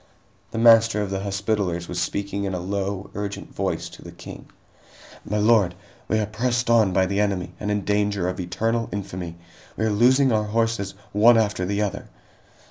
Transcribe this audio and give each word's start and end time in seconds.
The 0.49 0.57
Master 0.57 1.03
of 1.03 1.11
the 1.11 1.19
Hospitallers 1.19 1.87
was 1.87 2.01
speaking 2.01 2.43
in 2.45 2.55
a 2.55 2.59
low, 2.59 3.11
urgent 3.13 3.53
voice 3.53 3.87
to 3.89 4.01
the 4.01 4.11
King: 4.11 4.47
"My 5.23 5.37
lord, 5.37 5.75
we 6.07 6.17
are 6.17 6.25
pressed 6.25 6.71
on 6.71 6.91
by 6.91 7.05
the 7.05 7.19
enemy 7.19 7.53
and 7.59 7.69
in 7.69 7.85
danger 7.85 8.27
of 8.27 8.39
eternal 8.39 8.89
infamy. 8.91 9.37
We 9.77 9.85
are 9.85 9.91
losing 9.91 10.31
our 10.31 10.45
horses, 10.45 10.95
one 11.11 11.37
after 11.37 11.65
the 11.67 11.83
other!" 11.83 12.09